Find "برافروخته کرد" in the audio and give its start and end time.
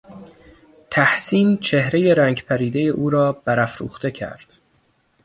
3.31-4.53